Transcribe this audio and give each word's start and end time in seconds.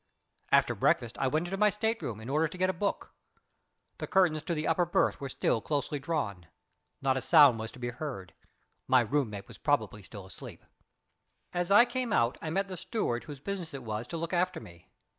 After 0.51 0.73
breakfast 0.73 1.15
I 1.19 1.27
went 1.27 1.45
into 1.45 1.57
my 1.57 1.69
state 1.69 2.01
room 2.01 2.19
in 2.19 2.27
order 2.27 2.47
to 2.47 2.57
get 2.57 2.71
a 2.71 2.73
book. 2.73 3.11
The 3.99 4.07
curtains 4.07 4.41
of 4.49 4.55
the 4.55 4.67
upper 4.67 4.83
berth 4.83 5.21
were 5.21 5.29
still 5.29 5.61
closely 5.61 5.99
drawn. 5.99 6.47
Not 7.03 7.17
a 7.17 7.21
sound 7.21 7.59
was 7.59 7.71
to 7.73 7.77
be 7.77 7.91
heard. 7.91 8.33
My 8.87 9.01
room 9.01 9.29
mate 9.29 9.47
was 9.47 9.59
probably 9.59 10.01
still 10.01 10.25
asleep. 10.25 10.65
As 11.53 11.69
I 11.69 11.85
came 11.85 12.11
out 12.11 12.39
I 12.41 12.49
met 12.49 12.67
the 12.67 12.77
steward 12.77 13.25
whose 13.25 13.39
business 13.39 13.75
it 13.75 13.83
was 13.83 14.07
to 14.07 14.17
look 14.17 14.33
after 14.33 14.59
me. 14.59 14.87